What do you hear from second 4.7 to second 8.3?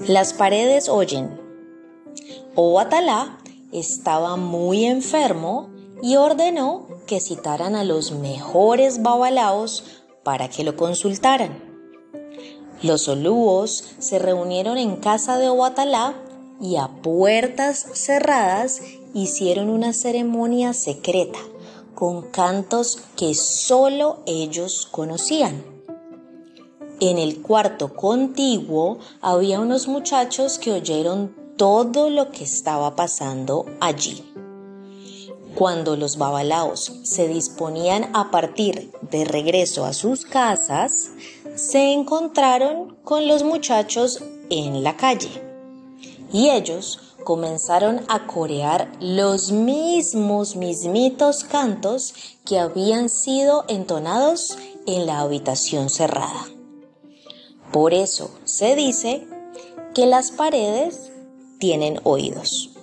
enfermo y ordenó que citaran a los